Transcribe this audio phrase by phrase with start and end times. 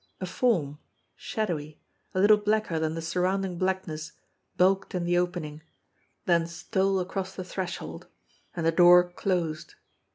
[0.19, 0.79] A form,
[1.15, 1.79] shadowy,
[2.15, 4.13] a little blacker than the surrounding black ness,
[4.57, 5.61] bulked in the opening,
[6.25, 8.07] then stole across the threshold,
[8.55, 9.75] and the door closed.